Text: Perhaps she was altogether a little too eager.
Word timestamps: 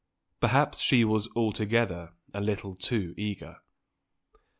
Perhaps 0.39 0.79
she 0.81 1.05
was 1.05 1.29
altogether 1.35 2.13
a 2.33 2.41
little 2.41 2.73
too 2.75 3.13
eager. 3.17 3.57